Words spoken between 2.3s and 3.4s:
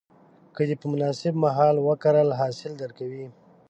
حاصل درکوي.